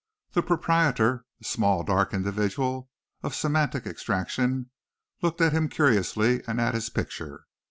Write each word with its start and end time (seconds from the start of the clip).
The 0.31 0.41
proprietor, 0.41 1.25
a 1.39 1.43
small, 1.43 1.83
dark 1.83 2.11
individual 2.11 2.89
of 3.21 3.35
Semitic 3.35 3.85
extraction, 3.85 4.71
looked 5.21 5.41
at 5.41 5.53
him 5.53 5.69
curiously 5.69 6.41
and 6.47 6.59
at 6.59 6.73
his 6.73 6.89
picture. 6.89 7.45